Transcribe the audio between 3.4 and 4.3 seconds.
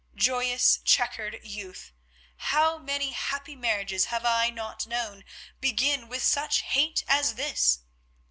marriages have